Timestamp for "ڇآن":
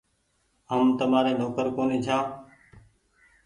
2.05-2.25